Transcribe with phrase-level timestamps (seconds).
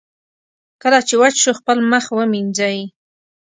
[0.81, 2.77] کله چې وچ شو، خپل مخ ومینځئ.